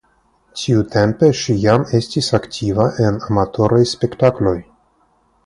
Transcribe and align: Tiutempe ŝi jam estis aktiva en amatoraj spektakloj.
Tiutempe 0.59 1.29
ŝi 1.39 1.55
jam 1.65 1.85
estis 1.99 2.31
aktiva 2.39 2.89
en 3.09 3.21
amatoraj 3.29 3.81
spektakloj. 3.95 4.57